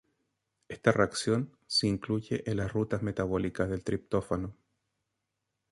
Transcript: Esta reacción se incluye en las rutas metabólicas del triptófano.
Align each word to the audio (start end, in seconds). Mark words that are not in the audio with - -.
Esta 0.67 0.91
reacción 0.91 1.55
se 1.67 1.85
incluye 1.85 2.41
en 2.49 2.57
las 2.57 2.73
rutas 2.73 3.03
metabólicas 3.03 3.69
del 3.69 3.83
triptófano. 3.83 4.57